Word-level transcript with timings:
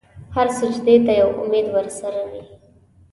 هر 0.35 0.47
سجدې 0.59 0.95
ته 1.05 1.11
یو 1.21 1.29
امید 1.43 1.67
ورسره 1.75 2.21
وي. 2.29 2.43